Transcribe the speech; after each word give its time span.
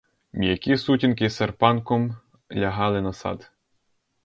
М'які 0.33 0.77
сутінки 0.77 1.29
серпанком 1.29 2.15
лягали 2.53 3.01
на 3.01 3.13
сад. 3.13 3.51